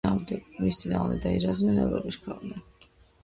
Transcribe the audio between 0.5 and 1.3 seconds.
მის წინააღმდეგ